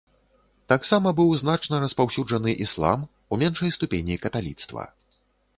[0.71, 2.99] Таксама быў значна распаўсюджаны іслам,
[3.33, 4.91] у меншай ступені каталіцтва.